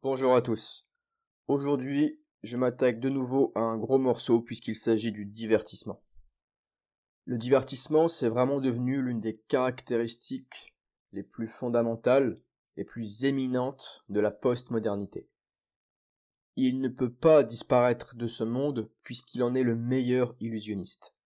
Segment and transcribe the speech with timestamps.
[0.00, 0.84] Bonjour à tous.
[1.48, 6.04] Aujourd'hui, je m'attaque de nouveau à un gros morceau puisqu'il s'agit du divertissement.
[7.24, 10.76] Le divertissement, c'est vraiment devenu l'une des caractéristiques
[11.10, 12.40] les plus fondamentales,
[12.76, 15.28] les plus éminentes de la postmodernité.
[16.54, 21.16] Il ne peut pas disparaître de ce monde puisqu'il en est le meilleur illusionniste.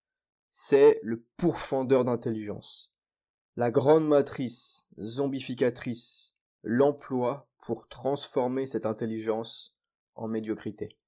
[0.49, 2.91] C'est le pourfendeur d'intelligence.
[3.55, 9.79] La grande matrice zombificatrice, l'emploi pour transformer cette intelligence
[10.15, 10.99] en médiocrité.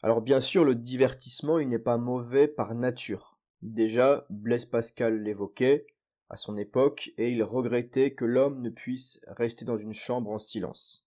[0.00, 3.38] Alors bien sûr, le divertissement, il n'est pas mauvais par nature.
[3.62, 5.86] Déjà, Blaise Pascal l'évoquait
[6.28, 10.38] à son époque, et il regrettait que l'homme ne puisse rester dans une chambre en
[10.38, 11.06] silence.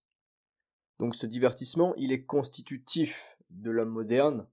[0.98, 4.46] Donc ce divertissement, il est constitutif de l'homme moderne,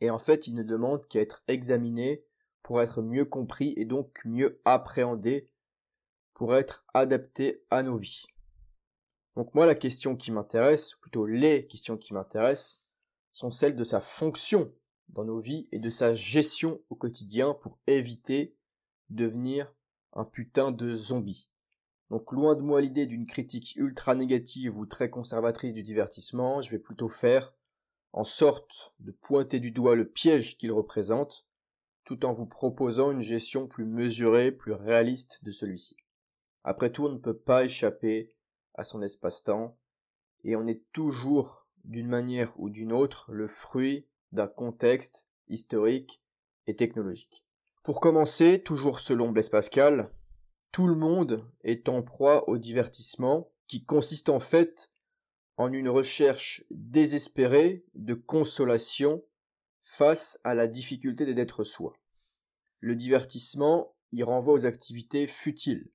[0.00, 2.24] et en fait il ne demande qu'à être examiné
[2.62, 5.48] pour être mieux compris et donc mieux appréhendé,
[6.34, 8.26] pour être adapté à nos vies.
[9.36, 12.86] Donc moi la question qui m'intéresse, ou plutôt les questions qui m'intéressent,
[13.32, 14.72] sont celles de sa fonction
[15.08, 18.56] dans nos vies et de sa gestion au quotidien pour éviter
[19.08, 19.72] de devenir
[20.12, 21.48] un putain de zombie.
[22.10, 26.70] Donc loin de moi l'idée d'une critique ultra négative ou très conservatrice du divertissement, je
[26.72, 27.54] vais plutôt faire
[28.12, 31.46] en sorte de pointer du doigt le piège qu'il représente,
[32.04, 35.96] tout en vous proposant une gestion plus mesurée, plus réaliste de celui-ci.
[36.64, 38.34] Après tout, on ne peut pas échapper
[38.84, 39.76] son espace-temps,
[40.44, 46.22] et on est toujours, d'une manière ou d'une autre, le fruit d'un contexte historique
[46.66, 47.44] et technologique.
[47.82, 50.10] Pour commencer, toujours selon Blaise Pascal,
[50.72, 54.92] tout le monde est en proie au divertissement qui consiste en fait
[55.56, 59.24] en une recherche désespérée de consolation
[59.82, 61.94] face à la difficulté d'être soi.
[62.80, 65.90] Le divertissement y renvoie aux activités futiles,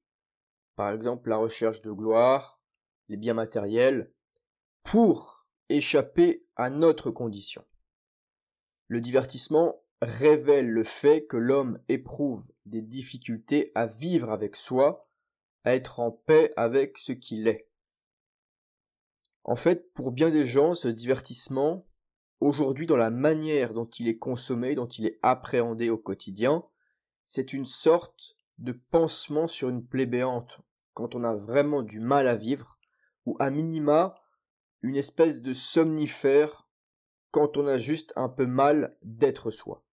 [0.76, 2.62] par exemple la recherche de gloire,
[3.10, 4.12] les biens matériels,
[4.84, 7.64] pour échapper à notre condition.
[8.88, 15.10] Le divertissement révèle le fait que l'homme éprouve des difficultés à vivre avec soi,
[15.64, 17.70] à être en paix avec ce qu'il est.
[19.44, 21.88] En fait, pour bien des gens, ce divertissement,
[22.40, 26.64] aujourd'hui dans la manière dont il est consommé, dont il est appréhendé au quotidien,
[27.26, 30.62] c'est une sorte de pansement sur une plaie béante,
[30.94, 32.75] quand on a vraiment du mal à vivre,
[33.26, 34.16] ou à minima,
[34.82, 36.68] une espèce de somnifère
[37.32, 39.84] quand on a juste un peu mal d'être soi.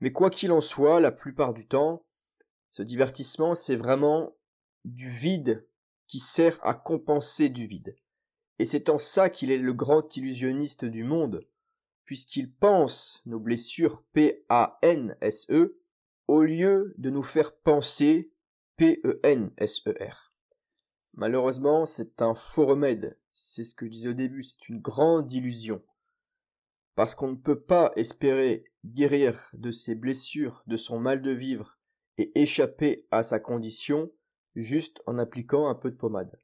[0.00, 2.04] Mais quoi qu'il en soit, la plupart du temps,
[2.70, 4.36] ce divertissement, c'est vraiment
[4.84, 5.66] du vide
[6.06, 7.96] qui sert à compenser du vide.
[8.58, 11.46] Et c'est en ça qu'il est le grand illusionniste du monde,
[12.04, 15.80] puisqu'il pense nos blessures P-A-N-S-E
[16.28, 18.32] au lieu de nous faire penser
[18.76, 20.29] P-E-N-S-E-R.
[21.14, 23.18] Malheureusement, c'est un faux remède.
[23.32, 25.82] C'est ce que je disais au début, c'est une grande illusion.
[26.94, 31.78] Parce qu'on ne peut pas espérer guérir de ses blessures, de son mal de vivre,
[32.18, 34.10] et échapper à sa condition
[34.54, 36.40] juste en appliquant un peu de pommade.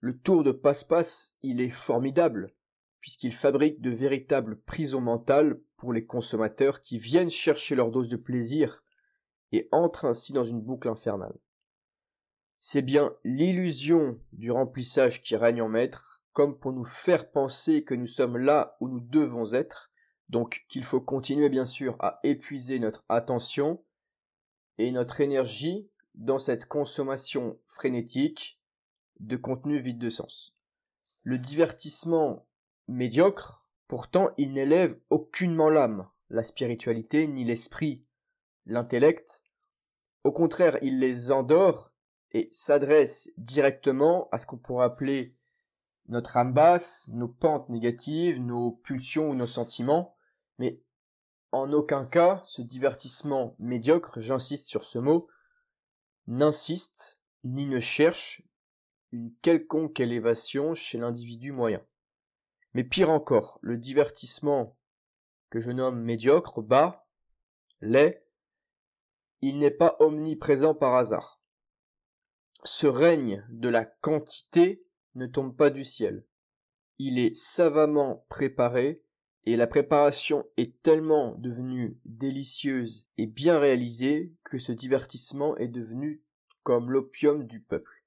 [0.00, 2.48] Le tour de passe-passe, il est formidable,
[3.00, 8.16] puisqu'il fabrique de véritables prisons mentales pour les consommateurs qui viennent chercher leur dose de
[8.16, 8.84] plaisir
[9.52, 11.38] et entrent ainsi dans une boucle infernale.
[12.64, 17.92] C'est bien l'illusion du remplissage qui règne en maître, comme pour nous faire penser que
[17.92, 19.90] nous sommes là où nous devons être,
[20.28, 23.82] donc qu'il faut continuer bien sûr à épuiser notre attention
[24.78, 28.60] et notre énergie dans cette consommation frénétique
[29.18, 30.56] de contenu vide de sens.
[31.24, 32.46] Le divertissement
[32.86, 38.04] médiocre, pourtant, il n'élève aucunement l'âme, la spiritualité, ni l'esprit,
[38.66, 39.42] l'intellect.
[40.22, 41.91] Au contraire, il les endort
[42.32, 45.36] et s'adresse directement à ce qu'on pourrait appeler
[46.08, 50.16] notre âme basse, nos pentes négatives, nos pulsions ou nos sentiments,
[50.58, 50.82] mais
[51.52, 55.28] en aucun cas ce divertissement médiocre, j'insiste sur ce mot,
[56.26, 58.42] n'insiste ni ne cherche
[59.12, 61.84] une quelconque élévation chez l'individu moyen.
[62.74, 64.78] Mais pire encore, le divertissement
[65.50, 67.06] que je nomme médiocre, bas,
[67.82, 68.24] laid,
[69.42, 71.41] il n'est pas omniprésent par hasard.
[72.64, 74.84] Ce règne de la quantité
[75.16, 76.24] ne tombe pas du ciel.
[76.98, 79.02] Il est savamment préparé
[79.44, 86.22] et la préparation est tellement devenue délicieuse et bien réalisée que ce divertissement est devenu
[86.62, 88.04] comme l'opium du peuple.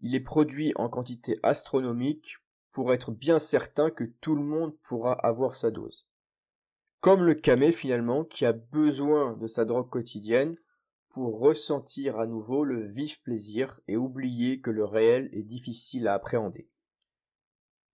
[0.00, 2.36] Il est produit en quantité astronomique
[2.70, 6.06] pour être bien certain que tout le monde pourra avoir sa dose.
[7.00, 10.56] Comme le camé finalement qui a besoin de sa drogue quotidienne
[11.16, 16.12] pour ressentir à nouveau le vif plaisir et oublier que le réel est difficile à
[16.12, 16.68] appréhender.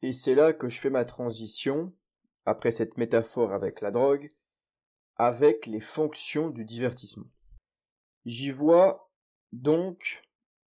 [0.03, 1.95] Et c'est là que je fais ma transition,
[2.47, 4.29] après cette métaphore avec la drogue,
[5.15, 7.31] avec les fonctions du divertissement.
[8.25, 9.09] J'y vois
[9.53, 10.25] donc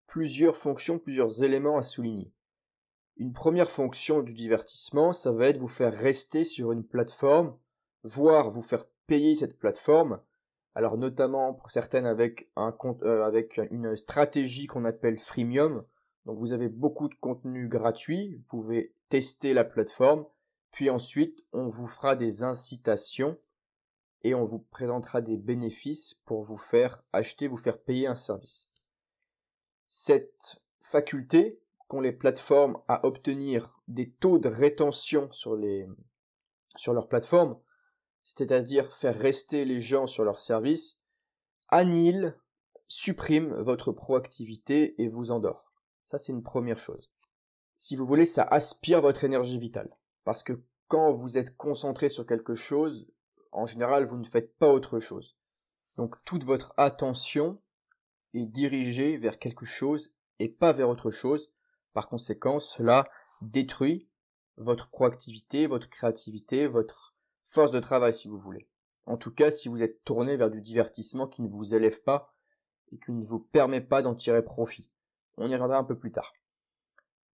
[0.06, 2.32] plusieurs fonctions, plusieurs éléments à souligner.
[3.18, 7.58] Une première fonction du divertissement, ça va être vous faire rester sur une plateforme,
[8.04, 10.22] voire vous faire payer cette plateforme.
[10.78, 12.72] Alors notamment pour certaines avec un
[13.02, 15.84] euh, avec une stratégie qu'on appelle freemium.
[16.24, 20.24] Donc vous avez beaucoup de contenu gratuit, vous pouvez tester la plateforme,
[20.70, 23.36] puis ensuite on vous fera des incitations
[24.22, 28.70] et on vous présentera des bénéfices pour vous faire acheter, vous faire payer un service.
[29.88, 35.88] Cette faculté qu'ont les plateformes à obtenir des taux de rétention sur les
[36.76, 37.58] sur leur plateforme,
[38.36, 41.00] c'est-à-dire faire rester les gens sur leur service,
[41.68, 42.38] annihile,
[42.86, 45.72] supprime votre proactivité et vous endort.
[46.04, 47.10] Ça c'est une première chose.
[47.78, 49.96] Si vous voulez, ça aspire votre énergie vitale.
[50.24, 53.08] Parce que quand vous êtes concentré sur quelque chose,
[53.50, 55.38] en général, vous ne faites pas autre chose.
[55.96, 57.62] Donc toute votre attention
[58.34, 61.50] est dirigée vers quelque chose et pas vers autre chose.
[61.94, 63.08] Par conséquent, cela
[63.40, 64.06] détruit
[64.58, 67.14] votre proactivité, votre créativité, votre
[67.48, 68.68] force de travail si vous voulez.
[69.06, 72.34] En tout cas, si vous êtes tourné vers du divertissement qui ne vous élève pas
[72.92, 74.88] et qui ne vous permet pas d'en tirer profit.
[75.38, 76.34] On y reviendra un peu plus tard.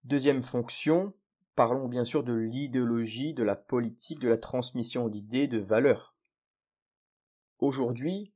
[0.04, 1.14] Deuxième fonction,
[1.56, 6.14] parlons bien sûr de l'idéologie, de la politique, de la transmission d'idées, de valeurs.
[7.58, 8.32] Aujourd'hui,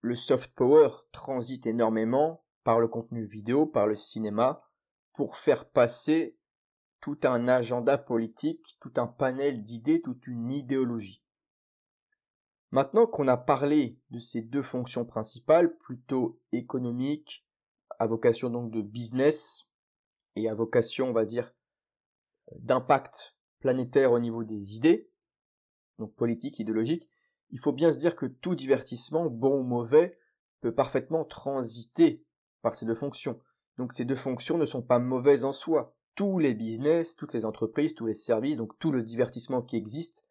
[0.00, 4.62] le soft power transite énormément par le contenu vidéo, par le cinéma,
[5.12, 6.38] pour faire passer
[7.00, 11.22] tout un agenda politique, tout un panel d'idées, toute une idéologie.
[12.72, 17.44] Maintenant qu'on a parlé de ces deux fonctions principales, plutôt économiques,
[17.98, 19.66] à vocation donc de business,
[20.36, 21.52] et à vocation, on va dire,
[22.56, 25.10] d'impact planétaire au niveau des idées,
[25.98, 27.10] donc politique, idéologique,
[27.50, 30.18] il faut bien se dire que tout divertissement, bon ou mauvais,
[30.60, 32.24] peut parfaitement transiter
[32.62, 33.40] par ces deux fonctions.
[33.76, 35.96] Donc ces deux fonctions ne sont pas mauvaises en soi.
[36.14, 40.26] Tous les business, toutes les entreprises, tous les services, donc tout le divertissement qui existe,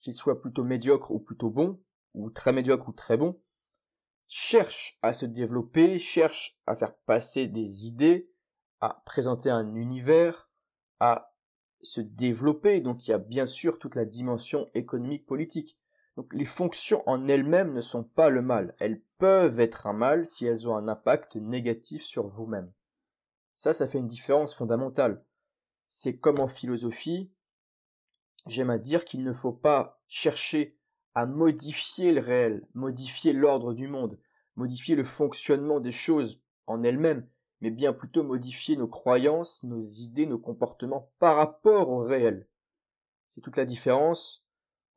[0.00, 1.80] qu'il soit plutôt médiocre ou plutôt bon,
[2.14, 3.40] ou très médiocre ou très bon,
[4.28, 8.30] cherche à se développer, cherche à faire passer des idées,
[8.80, 10.50] à présenter un univers,
[11.00, 11.34] à
[11.82, 12.80] se développer.
[12.80, 15.78] Donc il y a bien sûr toute la dimension économique politique.
[16.16, 18.74] Donc les fonctions en elles-mêmes ne sont pas le mal.
[18.78, 22.72] Elles peuvent être un mal si elles ont un impact négatif sur vous-même.
[23.56, 25.24] Ça, ça fait une différence fondamentale.
[25.88, 27.32] C'est comme en philosophie,
[28.46, 30.78] j'aime à dire qu'il ne faut pas chercher
[31.14, 34.20] à modifier le réel, modifier l'ordre du monde,
[34.56, 37.26] modifier le fonctionnement des choses en elles-mêmes,
[37.62, 42.46] mais bien plutôt modifier nos croyances, nos idées, nos comportements par rapport au réel.
[43.28, 44.46] C'est toute la différence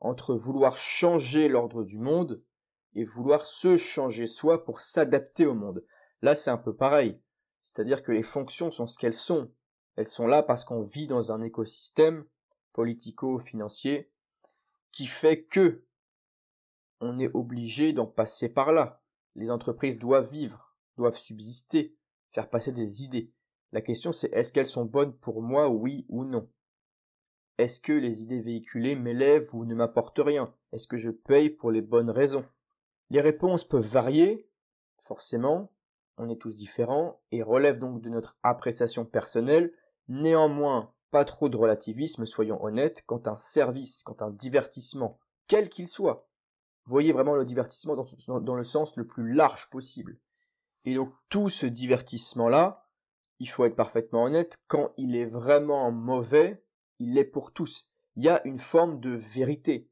[0.01, 2.43] entre vouloir changer l'ordre du monde
[2.93, 5.85] et vouloir se changer soi pour s'adapter au monde.
[6.21, 7.21] Là, c'est un peu pareil.
[7.61, 9.51] C'est-à-dire que les fonctions sont ce qu'elles sont.
[9.95, 12.25] Elles sont là parce qu'on vit dans un écosystème
[12.73, 14.11] politico-financier
[14.91, 15.83] qui fait que
[17.01, 19.01] on est obligé d'en passer par là.
[19.35, 21.95] Les entreprises doivent vivre, doivent subsister,
[22.31, 23.31] faire passer des idées.
[23.71, 26.49] La question c'est est-ce qu'elles sont bonnes pour moi, oui ou non?
[27.57, 30.53] Est-ce que les idées véhiculées m'élèvent ou ne m'apportent rien?
[30.71, 32.45] Est-ce que je paye pour les bonnes raisons?
[33.09, 34.49] Les réponses peuvent varier,
[34.97, 35.71] forcément,
[36.19, 39.73] on est tous différents, et relèvent donc de notre appréciation personnelle,
[40.07, 45.87] néanmoins pas trop de relativisme, soyons honnêtes, quand un service, quand un divertissement, quel qu'il
[45.87, 46.29] soit,
[46.85, 50.19] voyez vraiment le divertissement dans, dans le sens le plus large possible,
[50.85, 52.85] et donc tout ce divertissement-là,
[53.39, 56.63] il faut être parfaitement honnête, quand il est vraiment mauvais,
[56.99, 57.89] il l'est pour tous.
[58.15, 59.89] Il y a une forme de vérité.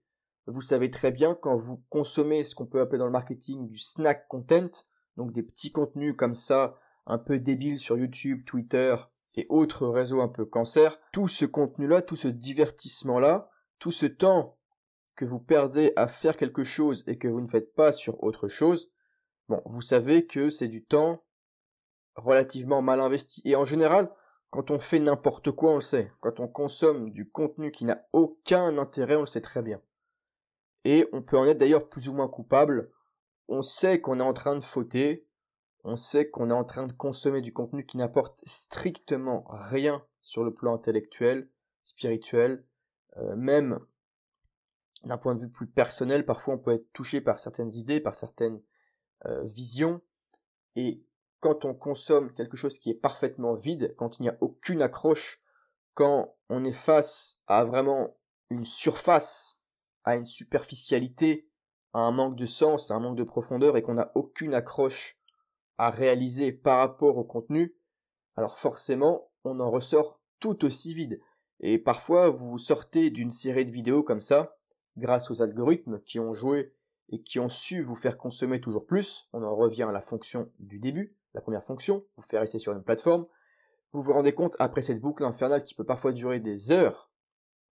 [0.47, 3.77] Vous savez très bien quand vous consommez ce qu'on peut appeler dans le marketing du
[3.77, 4.85] snack content,
[5.17, 8.95] donc des petits contenus comme ça, un peu débiles sur YouTube, Twitter
[9.35, 14.57] et autres réseaux un peu cancer, tout ce contenu-là, tout ce divertissement-là, tout ce temps
[15.15, 18.47] que vous perdez à faire quelque chose et que vous ne faites pas sur autre
[18.47, 18.91] chose,
[19.49, 21.23] Bon, vous savez que c'est du temps
[22.15, 23.41] relativement mal investi.
[23.45, 24.11] Et en général,
[24.49, 26.11] quand on fait n'importe quoi, on le sait.
[26.19, 29.81] Quand on consomme du contenu qui n'a aucun intérêt, on le sait très bien.
[30.83, 32.91] Et on peut en être d'ailleurs plus ou moins coupable.
[33.47, 35.27] On sait qu'on est en train de fauter.
[35.83, 40.43] On sait qu'on est en train de consommer du contenu qui n'apporte strictement rien sur
[40.43, 41.49] le plan intellectuel,
[41.83, 42.65] spirituel,
[43.17, 43.79] euh, même
[45.03, 46.25] d'un point de vue plus personnel.
[46.25, 48.61] Parfois, on peut être touché par certaines idées, par certaines
[49.25, 50.01] euh, vision.
[50.75, 51.03] Et
[51.39, 55.41] quand on consomme quelque chose qui est parfaitement vide, quand il n'y a aucune accroche,
[55.93, 58.17] quand on est face à vraiment
[58.49, 59.59] une surface,
[60.03, 61.49] à une superficialité,
[61.99, 65.17] un manque de sens, un manque de profondeur et qu'on n'a aucune accroche
[65.77, 67.75] à réaliser par rapport au contenu,
[68.35, 71.19] alors forcément, on en ressort tout aussi vide.
[71.59, 74.57] Et parfois, vous sortez d'une série de vidéos comme ça,
[74.95, 76.73] grâce aux algorithmes qui ont joué
[77.09, 79.27] et qui ont su vous faire consommer toujours plus.
[79.33, 82.73] On en revient à la fonction du début, la première fonction, vous faire rester sur
[82.73, 83.25] une plateforme.
[83.91, 87.09] Vous vous rendez compte, après cette boucle infernale qui peut parfois durer des heures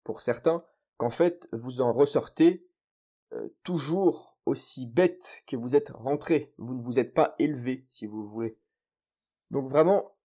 [0.05, 0.65] pour certains,
[0.97, 2.67] qu'en fait, vous en ressortez
[3.33, 6.53] euh, toujours aussi bête que vous êtes rentré.
[6.59, 8.59] Vous ne vous êtes pas élevé, si vous voulez.
[9.51, 10.17] Donc vraiment,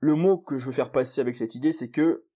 [0.00, 2.26] le mot que je veux faire passer avec cette idée, c'est que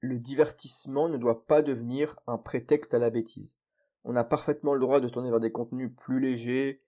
[0.00, 3.56] le divertissement ne doit pas devenir un prétexte à la bêtise.
[4.04, 6.82] On a parfaitement le droit de se tourner vers des contenus plus légers,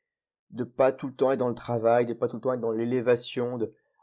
[0.50, 2.60] de pas tout le temps être dans le travail, de pas tout le temps être
[2.60, 3.58] dans l'élévation,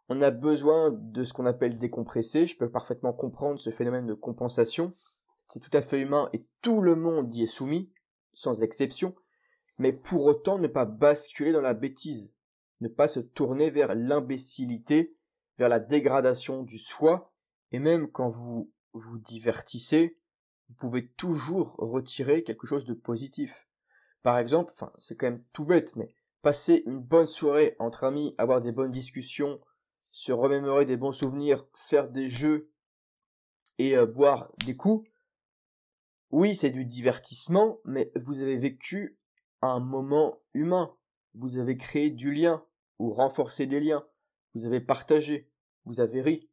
[0.10, 2.48] on a besoin de ce qu'on appelle décompresser.
[2.48, 4.94] Je peux parfaitement comprendre ce phénomène de compensation.
[5.48, 7.92] C'est tout à fait humain et tout le monde y est soumis,
[8.34, 9.16] sans exception.
[9.78, 12.34] Mais pour autant ne pas basculer dans la bêtise,
[12.82, 15.16] ne pas se tourner vers l'imbécilité,
[15.58, 17.34] vers la dégradation du soi,
[17.72, 20.18] et même quand vous vous divertissez,
[20.68, 23.68] vous pouvez toujours retirer quelque chose de positif.
[24.22, 28.36] Par exemple, enfin, c'est quand même tout bête, mais passer une bonne soirée entre amis,
[28.38, 29.60] avoir des bonnes discussions,
[30.12, 32.72] se remémorer des bons souvenirs, faire des jeux
[33.78, 35.10] et euh, boire des coups,
[36.32, 39.18] oui, c'est du divertissement, mais vous avez vécu
[39.62, 40.96] un moment humain.
[41.34, 42.64] Vous avez créé du lien
[43.00, 44.06] ou renforcé des liens.
[44.54, 45.50] Vous avez partagé.
[45.86, 46.50] Vous avez ri.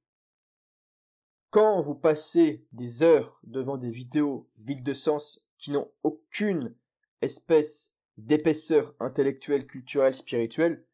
[1.51, 6.75] Quand vous passez des heures devant des vidéos vides de sens qui n'ont aucune
[7.21, 10.85] espèce d'épaisseur intellectuelle, culturelle, spirituelle,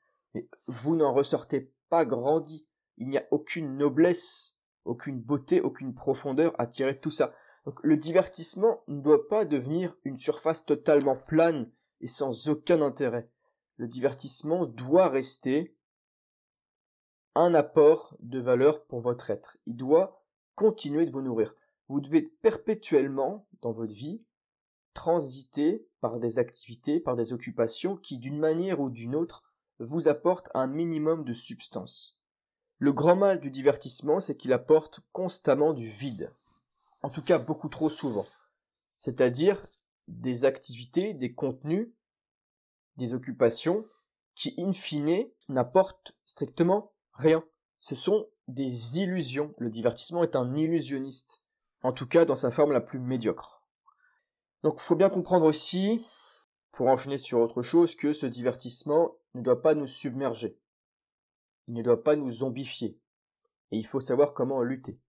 [0.67, 2.67] vous n'en ressortez pas grandi.
[2.99, 7.35] Il n'y a aucune noblesse, aucune beauté, aucune profondeur à tirer de tout ça.
[7.65, 13.31] Donc le divertissement ne doit pas devenir une surface totalement plane et sans aucun intérêt.
[13.77, 15.77] Le divertissement doit rester
[17.35, 19.57] un apport de valeur pour votre être.
[19.67, 20.23] Il doit
[20.55, 21.55] continuez de vous nourrir.
[21.89, 24.23] Vous devez perpétuellement, dans votre vie,
[24.95, 29.45] transiter par des activités, par des occupations qui, d'une manière ou d'une autre,
[29.79, 32.17] vous apportent un minimum de substance.
[32.79, 36.33] Le grand mal du divertissement, c'est qu'il apporte constamment du vide.
[37.03, 38.27] En tout cas, beaucoup trop souvent.
[38.99, 39.65] C'est-à-dire
[40.09, 41.89] des activités, des contenus,
[42.97, 43.85] des occupations
[44.35, 47.45] qui, in fine, n'apportent strictement rien.
[47.79, 49.53] Ce sont des illusions.
[49.59, 51.43] Le divertissement est un illusionniste,
[51.83, 53.63] en tout cas dans sa forme la plus médiocre.
[54.63, 56.05] Donc il faut bien comprendre aussi,
[56.71, 60.59] pour enchaîner sur autre chose, que ce divertissement ne doit pas nous submerger.
[61.69, 62.99] Il ne doit pas nous zombifier.
[63.71, 65.01] Et il faut savoir comment lutter.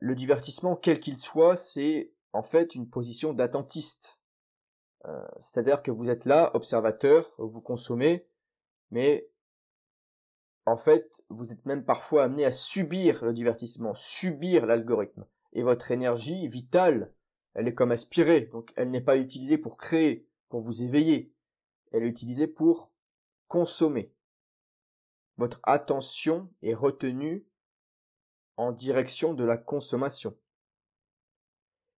[0.00, 4.18] Le divertissement, quel qu'il soit, c'est en fait une position d'attentiste.
[5.04, 8.26] Euh, c'est-à-dire que vous êtes là, observateur, vous consommez,
[8.90, 9.28] mais
[10.64, 15.26] en fait, vous êtes même parfois amené à subir le divertissement, subir l'algorithme.
[15.52, 17.12] Et votre énergie vitale,
[17.54, 21.32] elle est comme aspirée, donc elle n'est pas utilisée pour créer, pour vous éveiller.
[21.90, 22.92] Elle est utilisée pour
[23.48, 24.12] consommer.
[25.36, 27.44] Votre attention est retenue
[28.70, 30.36] direction de la consommation.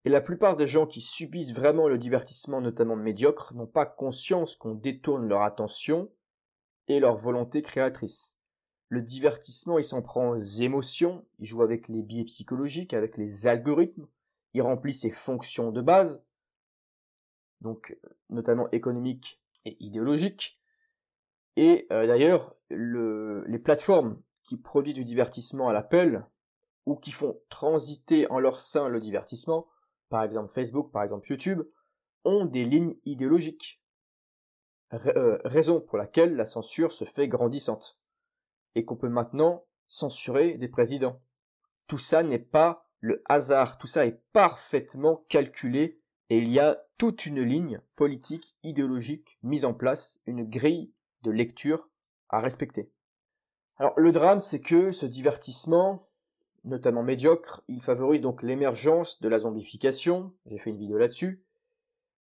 [0.06, 4.56] Et la plupart des gens qui subissent vraiment le divertissement, notamment médiocre, n'ont pas conscience
[4.56, 6.12] qu'on détourne leur attention
[6.88, 8.38] et leur volonté créatrice.
[8.90, 13.48] Le divertissement, il s'en prend aux émotions, il joue avec les biais psychologiques, avec les
[13.48, 14.08] algorithmes,
[14.54, 16.24] il remplit ses fonctions de base,
[17.62, 17.98] donc
[18.30, 20.60] notamment économiques et idéologiques.
[21.56, 26.26] Et euh, d'ailleurs, les plateformes qui produisent du divertissement à l'appel,
[26.86, 29.68] ou qui font transiter en leur sein le divertissement,
[30.10, 31.62] par exemple Facebook, par exemple YouTube,
[32.26, 33.82] ont des lignes idéologiques.
[34.94, 38.00] Euh, raison pour laquelle la censure se fait grandissante
[38.76, 41.22] et qu'on peut maintenant censurer des présidents.
[41.88, 46.00] Tout ça n'est pas le hasard, tout ça est parfaitement calculé
[46.30, 51.32] et il y a toute une ligne politique, idéologique mise en place, une grille de
[51.32, 51.90] lecture
[52.30, 52.92] à respecter.
[53.78, 56.08] Alors le drame, c'est que ce divertissement,
[56.64, 61.44] notamment médiocre, il favorise donc l'émergence de la zombification, j'ai fait une vidéo là-dessus,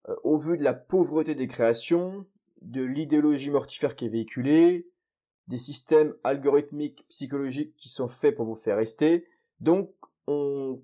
[0.08, 2.26] euh, au vu de la pauvreté des créations,
[2.60, 4.88] de l'idéologie mortifère qui est véhiculée,
[5.48, 9.26] des systèmes algorithmiques psychologiques qui sont faits pour vous faire rester.
[9.60, 9.92] Donc,
[10.26, 10.82] on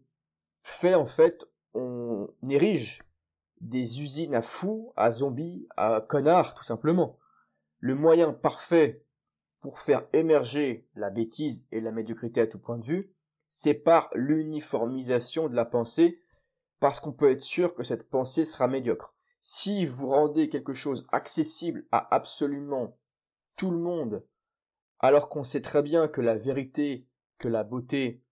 [0.62, 3.02] fait en fait, on érige
[3.60, 7.18] des usines à fous, à zombies, à connards, tout simplement.
[7.80, 9.04] Le moyen parfait
[9.60, 13.12] pour faire émerger la bêtise et la médiocrité à tout point de vue,
[13.48, 16.20] c'est par l'uniformisation de la pensée,
[16.80, 19.16] parce qu'on peut être sûr que cette pensée sera médiocre.
[19.40, 22.98] Si vous rendez quelque chose accessible à absolument
[23.56, 24.24] tout le monde,
[25.00, 27.06] alors qu'on sait très bien que la vérité,
[27.38, 28.22] que la beauté,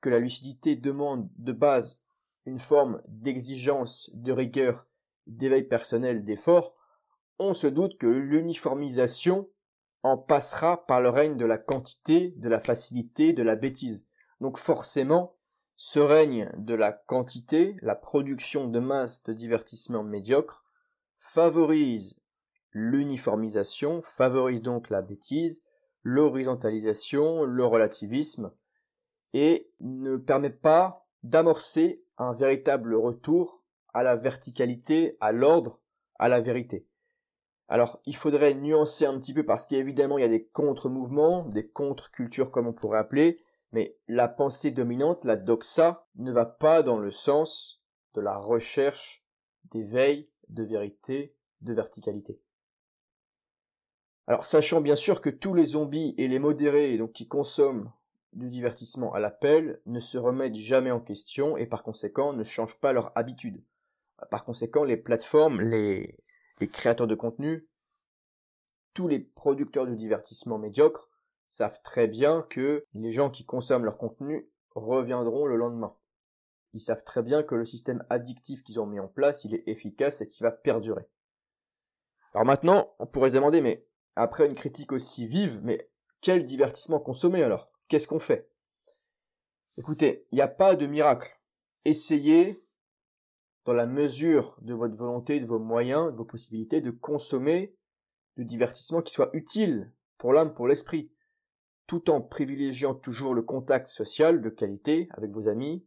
[0.00, 2.02] que la lucidité demandent de base
[2.44, 4.88] une forme d'exigence, de rigueur,
[5.26, 6.74] d'éveil personnel, d'effort,
[7.38, 9.48] on se doute que l'uniformisation
[10.02, 14.05] en passera par le règne de la quantité, de la facilité, de la bêtise.
[14.40, 15.36] Donc forcément,
[15.76, 20.64] ce règne de la quantité, la production de masse de divertissement médiocre,
[21.18, 22.16] favorise
[22.72, 25.62] l'uniformisation, favorise donc la bêtise,
[26.02, 28.52] l'horizontalisation, le relativisme,
[29.32, 35.80] et ne permet pas d'amorcer un véritable retour à la verticalité, à l'ordre,
[36.18, 36.86] à la vérité.
[37.68, 41.66] Alors, il faudrait nuancer un petit peu parce qu'évidemment, il y a des contre-mouvements, des
[41.66, 43.40] contre-cultures comme on pourrait appeler,
[43.76, 47.82] mais la pensée dominante, la doxa, ne va pas dans le sens
[48.14, 49.22] de la recherche
[49.64, 52.40] d'éveil, de vérité, de verticalité.
[54.26, 57.92] Alors, sachant bien sûr que tous les zombies et les modérés, donc qui consomment
[58.32, 62.80] du divertissement à l'appel, ne se remettent jamais en question et par conséquent ne changent
[62.80, 63.62] pas leur habitude.
[64.30, 66.16] Par conséquent, les plateformes, les,
[66.60, 67.68] les créateurs de contenu,
[68.94, 71.10] tous les producteurs de divertissement médiocres
[71.48, 75.96] savent très bien que les gens qui consomment leur contenu reviendront le lendemain.
[76.72, 79.66] Ils savent très bien que le système addictif qu'ils ont mis en place, il est
[79.66, 81.08] efficace et qu'il va perdurer.
[82.34, 87.00] Alors maintenant, on pourrait se demander, mais après une critique aussi vive, mais quel divertissement
[87.00, 87.70] consommer alors?
[87.88, 88.50] Qu'est-ce qu'on fait?
[89.78, 91.40] Écoutez, il n'y a pas de miracle.
[91.84, 92.62] Essayez
[93.64, 97.76] dans la mesure de votre volonté, de vos moyens, de vos possibilités, de consommer
[98.36, 101.10] du divertissement qui soit utile pour l'âme, pour l'esprit,
[101.86, 105.84] tout en privilégiant toujours le contact social de qualité avec vos amis,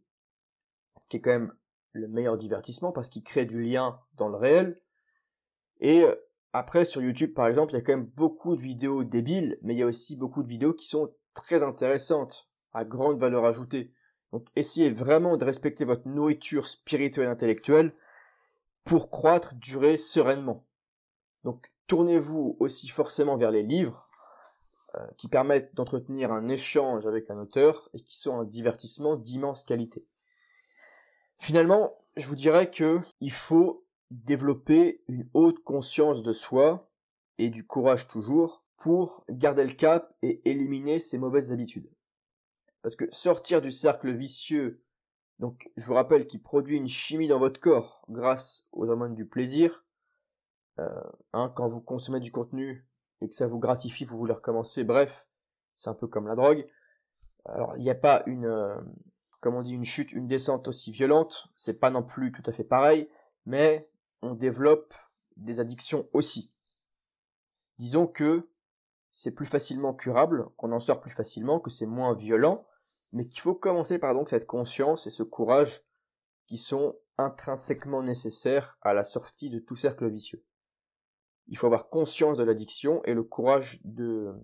[1.08, 1.52] qui est quand même
[1.92, 4.80] le meilleur divertissement parce qu'il crée du lien dans le réel.
[5.80, 6.14] Et euh,
[6.52, 9.74] après, sur YouTube, par exemple, il y a quand même beaucoup de vidéos débiles, mais
[9.74, 13.92] il y a aussi beaucoup de vidéos qui sont très intéressantes, à grande valeur ajoutée.
[14.32, 17.94] Donc essayez vraiment de respecter votre nourriture spirituelle et intellectuelle
[18.84, 20.66] pour croître, durer sereinement.
[21.44, 24.09] Donc tournez-vous aussi forcément vers les livres
[25.16, 30.06] qui permettent d'entretenir un échange avec un auteur et qui sont un divertissement d'immense qualité.
[31.38, 36.90] Finalement, je vous dirais que il faut développer une haute conscience de soi
[37.38, 41.90] et du courage toujours pour garder le cap et éliminer ses mauvaises habitudes.
[42.82, 44.82] Parce que sortir du cercle vicieux,
[45.38, 49.26] donc je vous rappelle qu'il produit une chimie dans votre corps grâce aux hormones du
[49.26, 49.84] plaisir,
[50.78, 50.88] euh,
[51.32, 52.86] hein, quand vous consommez du contenu
[53.20, 55.28] et que ça vous gratifie, vous voulez recommencer, bref,
[55.76, 56.66] c'est un peu comme la drogue.
[57.44, 58.76] Alors il n'y a pas une, euh,
[59.40, 62.52] comme on dit, une chute, une descente aussi violente, c'est pas non plus tout à
[62.52, 63.08] fait pareil,
[63.46, 63.90] mais
[64.22, 64.94] on développe
[65.36, 66.52] des addictions aussi.
[67.78, 68.50] Disons que
[69.12, 72.66] c'est plus facilement curable, qu'on en sort plus facilement, que c'est moins violent,
[73.12, 75.82] mais qu'il faut commencer par donc cette conscience et ce courage
[76.46, 80.44] qui sont intrinsèquement nécessaires à la sortie de tout cercle vicieux.
[81.50, 84.34] Il faut avoir conscience de l'addiction et le courage de,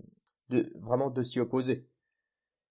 [0.74, 1.88] vraiment de s'y opposer.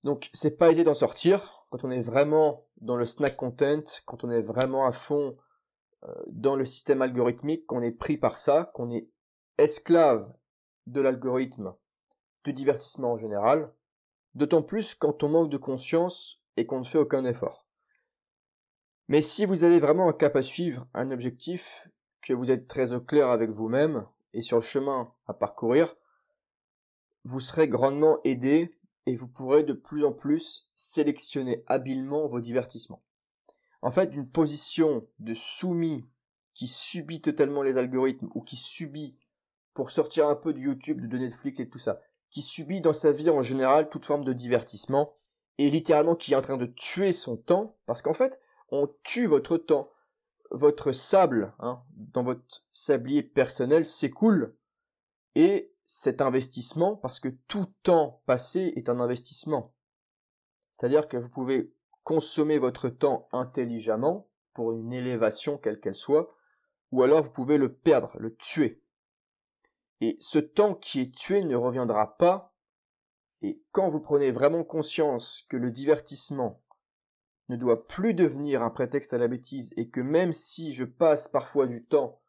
[0.03, 4.23] Donc c'est pas aisé d'en sortir quand on est vraiment dans le snack content, quand
[4.23, 5.35] on est vraiment à fond
[6.03, 9.09] euh, dans le système algorithmique, qu'on est pris par ça, qu'on est
[9.57, 10.31] esclave
[10.85, 11.73] de l'algorithme,
[12.43, 13.73] du divertissement en général,
[14.35, 17.65] d'autant plus quand on manque de conscience et qu'on ne fait aucun effort.
[19.07, 21.89] Mais si vous avez vraiment un cap à suivre, un objectif,
[22.21, 25.95] que vous êtes très au clair avec vous-même et sur le chemin à parcourir,
[27.23, 33.03] vous serez grandement aidé et vous pourrez de plus en plus sélectionner habilement vos divertissements.
[33.81, 36.05] En fait, une position de soumis
[36.53, 39.17] qui subit totalement les algorithmes ou qui subit
[39.73, 43.11] pour sortir un peu de YouTube, de Netflix et tout ça, qui subit dans sa
[43.11, 45.13] vie en général toute forme de divertissement,
[45.57, 49.25] et littéralement qui est en train de tuer son temps, parce qu'en fait, on tue
[49.25, 49.89] votre temps.
[50.55, 54.55] Votre sable, hein, dans votre sablier personnel, s'écoule,
[55.35, 59.73] et cet investissement, parce que tout temps passé est un investissement.
[60.71, 61.73] C'est-à-dire que vous pouvez
[62.05, 66.33] consommer votre temps intelligemment, pour une élévation quelle qu'elle soit,
[66.93, 68.81] ou alors vous pouvez le perdre, le tuer.
[69.99, 72.55] Et ce temps qui est tué ne reviendra pas.
[73.41, 76.61] Et quand vous prenez vraiment conscience que le divertissement
[77.49, 81.27] ne doit plus devenir un prétexte à la bêtise et que même si je passe
[81.27, 82.21] parfois du temps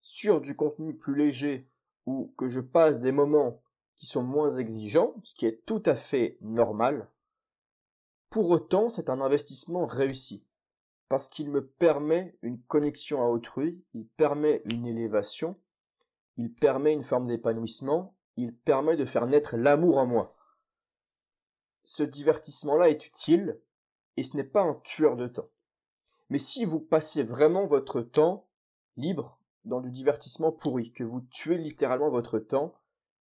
[0.00, 1.68] sur du contenu plus léger
[2.06, 3.62] ou que je passe des moments
[3.96, 7.08] qui sont moins exigeants, ce qui est tout à fait normal,
[8.34, 10.44] pour autant, c'est un investissement réussi,
[11.08, 15.56] parce qu'il me permet une connexion à autrui, il permet une élévation,
[16.36, 20.34] il permet une forme d'épanouissement, il permet de faire naître l'amour en moi.
[21.84, 23.60] Ce divertissement-là est utile,
[24.16, 25.48] et ce n'est pas un tueur de temps.
[26.30, 28.48] Mais si vous passez vraiment votre temps
[28.96, 32.74] libre dans du divertissement pourri, que vous tuez littéralement votre temps,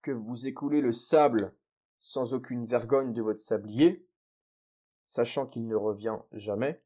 [0.03, 1.55] que vous écoulez le sable
[1.99, 4.07] sans aucune vergogne de votre sablier,
[5.07, 6.83] sachant qu'il ne revient jamais,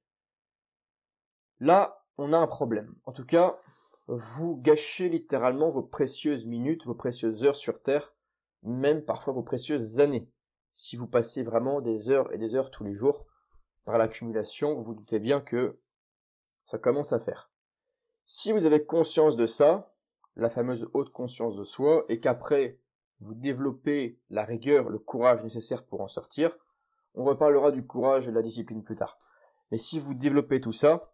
[1.60, 2.94] là, on a un problème.
[3.04, 3.58] En tout cas,
[4.06, 8.14] vous gâchez littéralement vos précieuses minutes, vos précieuses heures sur Terre,
[8.62, 10.28] même parfois vos précieuses années.
[10.72, 13.26] Si vous passez vraiment des heures et des heures tous les jours
[13.84, 15.78] par l'accumulation, vous vous doutez bien que
[16.62, 17.50] ça commence à faire.
[18.24, 19.94] Si vous avez conscience de ça,
[20.36, 22.78] la fameuse haute conscience de soi, et qu'après
[23.20, 26.56] vous développez la rigueur, le courage nécessaire pour en sortir,
[27.14, 29.18] on reparlera du courage et de la discipline plus tard.
[29.70, 31.12] Mais si vous développez tout ça,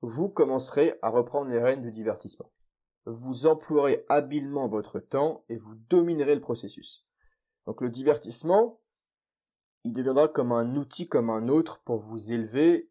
[0.00, 2.50] vous commencerez à reprendre les rênes du divertissement.
[3.04, 7.06] Vous emploierez habilement votre temps et vous dominerez le processus.
[7.66, 8.79] Donc le divertissement,
[9.84, 12.90] il deviendra comme un outil comme un autre pour vous élever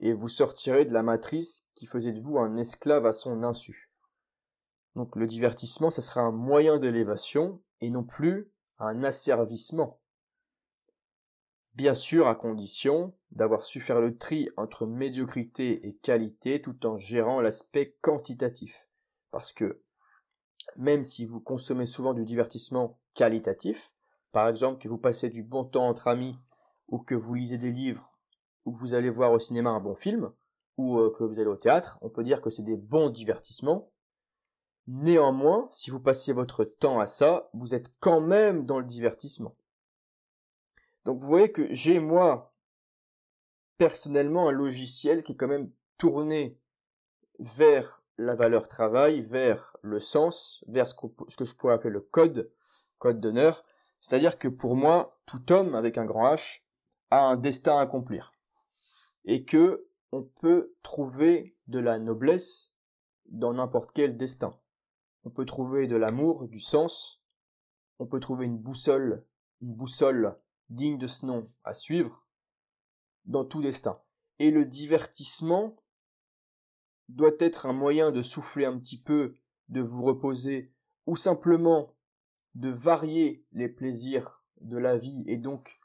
[0.00, 3.90] et vous sortirez de la matrice qui faisait de vous un esclave à son insu.
[4.96, 10.00] Donc le divertissement, ça sera un moyen d'élévation et non plus un asservissement.
[11.74, 16.98] Bien sûr, à condition d'avoir su faire le tri entre médiocrité et qualité tout en
[16.98, 18.88] gérant l'aspect quantitatif.
[19.30, 19.80] Parce que
[20.76, 23.94] même si vous consommez souvent du divertissement qualitatif,
[24.32, 26.36] par exemple que vous passez du bon temps entre amis,
[26.88, 28.12] ou que vous lisez des livres,
[28.64, 30.32] ou que vous allez voir au cinéma un bon film,
[30.76, 33.90] ou euh, que vous allez au théâtre, on peut dire que c'est des bons divertissements.
[34.86, 39.54] Néanmoins, si vous passez votre temps à ça, vous êtes quand même dans le divertissement.
[41.04, 42.52] Donc vous voyez que j'ai moi
[43.78, 46.58] personnellement un logiciel qui est quand même tourné
[47.38, 52.50] vers la valeur travail, vers le sens, vers ce que, je pourrais appeler le code,
[52.98, 53.64] code d'honneur.
[54.02, 56.62] C'est-à-dire que pour moi, tout homme avec un grand H
[57.10, 58.34] a un destin à accomplir.
[59.24, 62.72] Et que on peut trouver de la noblesse
[63.26, 64.58] dans n'importe quel destin.
[65.24, 67.22] On peut trouver de l'amour, du sens.
[68.00, 69.24] On peut trouver une boussole,
[69.60, 70.36] une boussole
[70.68, 72.26] digne de ce nom à suivre
[73.24, 74.00] dans tout destin.
[74.40, 75.76] Et le divertissement
[77.08, 79.38] doit être un moyen de souffler un petit peu,
[79.68, 80.74] de vous reposer,
[81.06, 81.94] ou simplement
[82.54, 85.80] de varier les plaisirs de la vie et donc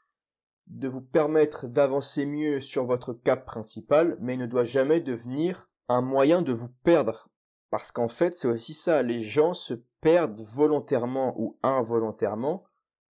[0.66, 6.02] de vous permettre d'avancer mieux sur votre cap principal, mais ne doit jamais devenir un
[6.02, 7.28] moyen de vous perdre.
[7.70, 12.64] Parce qu'en fait, c'est aussi ça, les gens se perdent volontairement ou involontairement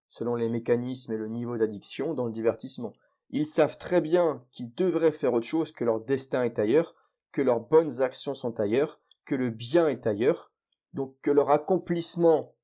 [0.09, 2.93] selon les mécanismes et le niveau d'addiction, dans le divertissement.
[3.29, 6.95] Ils savent très bien qu'ils devraient faire autre chose, que leur destin est ailleurs,
[7.31, 10.51] que leurs bonnes actions sont ailleurs, que le bien est ailleurs,
[10.93, 12.55] donc que leur accomplissement,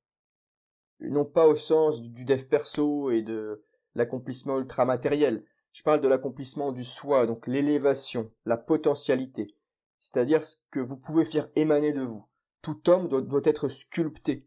[1.00, 3.62] non pas au sens du dev perso et de
[3.94, 9.54] l'accomplissement ultra-matériel, je parle de l'accomplissement du soi, donc l'élévation, la potentialité,
[9.98, 12.24] c'est-à-dire ce que vous pouvez faire émaner de vous.
[12.62, 14.46] Tout homme doit, doit être sculpté,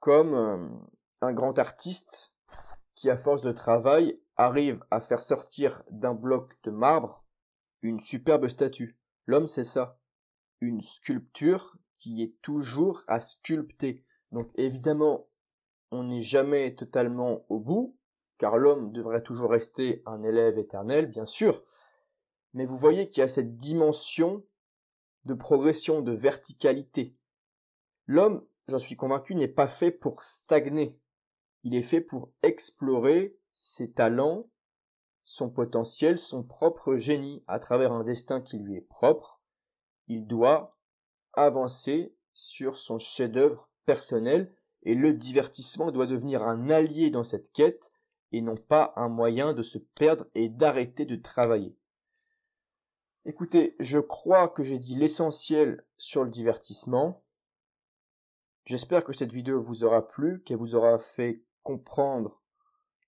[0.00, 0.68] comme euh,
[1.20, 2.34] un grand artiste
[2.94, 7.24] qui, à force de travail, arrive à faire sortir d'un bloc de marbre
[7.82, 8.96] une superbe statue.
[9.26, 9.98] L'homme, c'est ça.
[10.60, 14.04] Une sculpture qui est toujours à sculpter.
[14.32, 15.26] Donc évidemment,
[15.90, 17.96] on n'est jamais totalement au bout,
[18.38, 21.62] car l'homme devrait toujours rester un élève éternel, bien sûr.
[22.54, 24.44] Mais vous voyez qu'il y a cette dimension
[25.24, 27.14] de progression, de verticalité.
[28.06, 30.98] L'homme, j'en suis convaincu, n'est pas fait pour stagner.
[31.64, 34.48] Il est fait pour explorer ses talents,
[35.24, 39.42] son potentiel, son propre génie à travers un destin qui lui est propre.
[40.06, 40.78] Il doit
[41.34, 47.92] avancer sur son chef-d'œuvre personnel et le divertissement doit devenir un allié dans cette quête
[48.32, 51.76] et non pas un moyen de se perdre et d'arrêter de travailler.
[53.24, 57.22] Écoutez, je crois que j'ai dit l'essentiel sur le divertissement.
[58.64, 62.40] J'espère que cette vidéo vous aura plu, qu'elle vous aura fait comprendre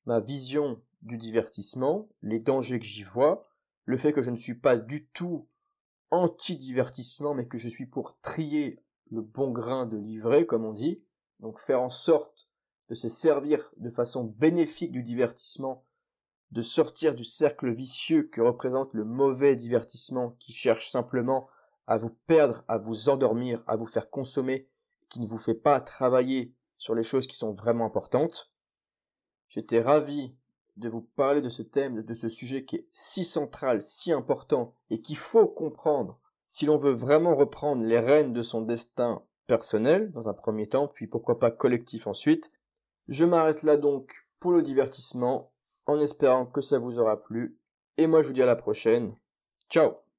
[0.06, 3.48] ma vision du divertissement, les dangers que j'y vois,
[3.84, 5.48] le fait que je ne suis pas du tout
[6.10, 11.02] anti-divertissement, mais que je suis pour trier le bon grain de livret, comme on dit,
[11.40, 12.48] donc faire en sorte
[12.88, 15.84] de se servir de façon bénéfique du divertissement,
[16.50, 21.48] de sortir du cercle vicieux que représente le mauvais divertissement qui cherche simplement
[21.86, 24.68] à vous perdre, à vous endormir, à vous faire consommer,
[25.08, 28.52] qui ne vous fait pas travailler sur les choses qui sont vraiment importantes.
[29.48, 30.34] J'étais ravi
[30.76, 34.74] de vous parler de ce thème, de ce sujet qui est si central, si important,
[34.88, 40.12] et qu'il faut comprendre si l'on veut vraiment reprendre les rênes de son destin personnel,
[40.12, 42.52] dans un premier temps, puis pourquoi pas collectif ensuite.
[43.08, 45.50] Je m'arrête là donc pour le divertissement,
[45.86, 47.58] en espérant que ça vous aura plu,
[47.98, 49.16] et moi je vous dis à la prochaine.
[49.68, 50.09] Ciao